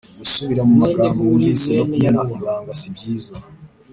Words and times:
gusubira 0.19 0.61
mu 0.69 0.75
magambo 0.83 1.19
wumvise 1.21 1.69
no 1.77 1.85
kumena 1.91 2.19
ibanga 2.35 2.71
sibyiza 2.81 3.35